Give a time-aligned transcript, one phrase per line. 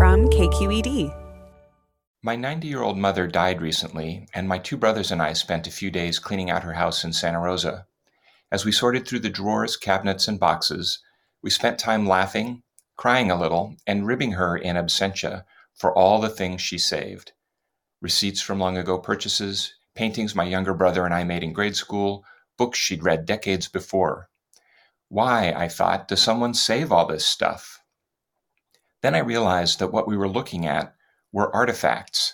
[0.00, 1.14] from KQED.
[2.22, 5.70] My 90 year old mother died recently, and my two brothers and I spent a
[5.70, 7.84] few days cleaning out her house in Santa Rosa.
[8.50, 11.00] As we sorted through the drawers, cabinets, and boxes,
[11.42, 12.62] we spent time laughing,
[12.96, 17.32] crying a little, and ribbing her in absentia for all the things she saved
[18.00, 22.24] receipts from long ago purchases, paintings my younger brother and I made in grade school,
[22.56, 24.30] books she'd read decades before.
[25.10, 27.79] Why, I thought, does someone save all this stuff?
[29.02, 30.94] Then I realized that what we were looking at
[31.32, 32.32] were artifacts.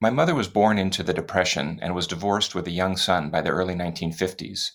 [0.00, 3.40] My mother was born into the Depression and was divorced with a young son by
[3.40, 4.70] the early 1950s.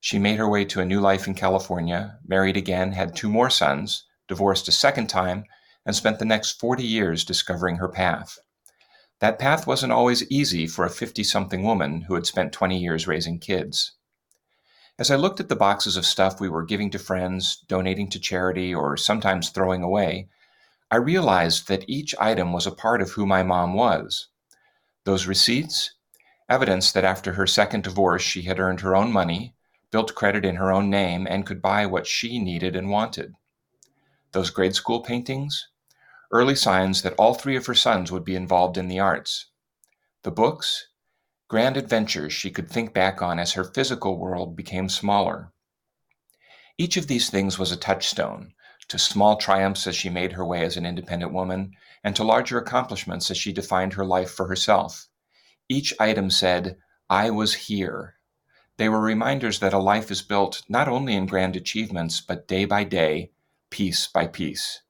[0.00, 3.50] She made her way to a new life in California, married again, had two more
[3.50, 5.44] sons, divorced a second time,
[5.84, 8.38] and spent the next 40 years discovering her path.
[9.20, 13.06] That path wasn't always easy for a 50 something woman who had spent 20 years
[13.06, 13.95] raising kids.
[14.98, 18.18] As I looked at the boxes of stuff we were giving to friends, donating to
[18.18, 20.30] charity, or sometimes throwing away,
[20.90, 24.28] I realized that each item was a part of who my mom was.
[25.04, 25.92] Those receipts,
[26.48, 29.54] evidence that after her second divorce she had earned her own money,
[29.90, 33.34] built credit in her own name, and could buy what she needed and wanted.
[34.32, 35.68] Those grade school paintings,
[36.32, 39.50] early signs that all three of her sons would be involved in the arts.
[40.22, 40.88] The books,
[41.48, 45.52] grand adventures she could think back on as her physical world became smaller.
[46.78, 48.52] Each of these things was a touchstone
[48.88, 51.72] to small triumphs as she made her way as an independent woman,
[52.04, 55.08] and to larger accomplishments as she defined her life for herself.
[55.68, 56.76] Each item said,
[57.10, 58.14] I was here.
[58.76, 62.64] They were reminders that a life is built not only in grand achievements, but day
[62.64, 63.32] by day,
[63.70, 64.82] piece by piece.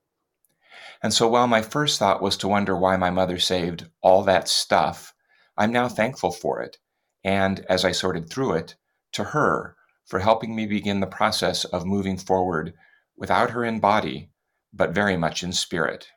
[1.02, 4.48] And so while my first thought was to wonder why my mother saved all that
[4.48, 5.14] stuff,
[5.56, 6.78] I'm now thankful for it.
[7.24, 8.76] And as I sorted through it,
[9.12, 12.74] to her for helping me begin the process of moving forward
[13.16, 14.30] without her in body,
[14.72, 16.08] but very much in spirit.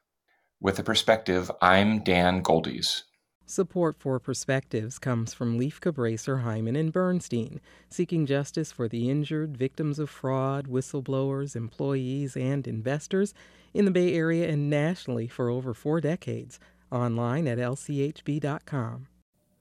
[0.59, 3.03] With the perspective, I'm Dan Goldes.
[3.45, 9.57] Support for Perspectives comes from Lieff Cabraser, Heimann, and Bernstein, seeking justice for the injured,
[9.57, 13.33] victims of fraud, whistleblowers, employees, and investors
[13.73, 16.59] in the Bay Area and nationally for over four decades.
[16.91, 19.07] Online at lchb.com.